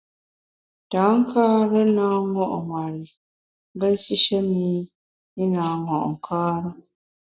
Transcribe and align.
Tankare 0.91 1.81
na 1.95 2.05
ṅo’ 2.33 2.59
nwer 2.67 2.93
i 3.03 3.07
mbe 3.75 3.87
nsishe 3.93 4.39
mi 4.51 4.65
i 5.41 5.43
na 5.53 5.63
ṅo’ 5.85 5.97
nkare. 6.13 6.69